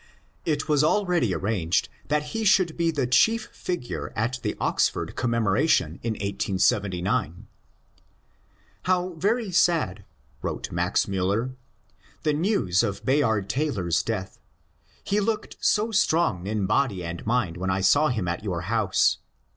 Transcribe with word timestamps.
It 0.45 0.67
was 0.67 0.83
already 0.83 1.31
arranged 1.31 1.87
that 2.07 2.23
he 2.33 2.43
should 2.43 2.75
be 2.75 2.89
the 2.89 3.05
chief 3.05 3.49
figure 3.53 4.11
at 4.15 4.39
the 4.41 4.55
Oxford 4.59 5.13
Commemo 5.15 5.51
ration 5.53 5.99
in 6.01 6.13
1879." 6.13 7.45
How 8.89 9.09
very 9.09 9.51
sad," 9.51 10.03
wrote 10.41 10.71
Max 10.71 11.05
Miiller," 11.05 11.53
the 12.23 12.33
news 12.33 12.81
of 12.81 13.05
Bayard 13.05 13.47
Taylor's 13.47 14.01
death. 14.01 14.39
He 15.03 15.19
looked 15.19 15.57
so 15.59 15.91
strong 15.91 16.47
in 16.47 16.65
body 16.65 17.03
and 17.03 17.23
mind 17.27 17.57
when 17.57 17.69
I 17.69 17.81
saw 17.81 18.07
him 18.07 18.27
at 18.27 18.43
your 18.43 18.61
house. 18.61 19.19